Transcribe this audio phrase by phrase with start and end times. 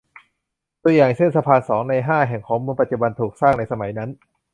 [0.83, 4.09] ตัวอย่างเช่น สะพานสองในห้าแห่งของเมืองปัจจุบันถูกสร้างในสมัยนั้น